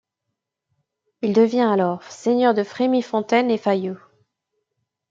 Il 1.21 1.31
devient 1.31 1.59
alors 1.59 2.01
Seigneur 2.11 2.55
de 2.55 2.63
Frémifontaine 2.63 3.51
et 3.51 3.59
Failloux. 3.59 3.99